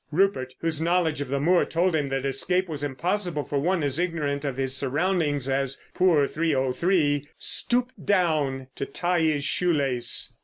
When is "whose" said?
0.61-0.81